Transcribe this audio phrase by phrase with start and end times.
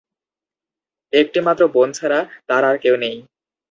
[1.13, 2.19] একটি মাত্র বোন ছাড়া
[2.47, 3.15] তার আর কেউ নেই।